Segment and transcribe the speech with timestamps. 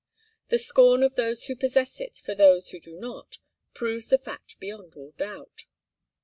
[0.49, 3.37] The scorn of those who possess it for those who do not,
[3.75, 5.65] proves the fact beyond all doubt.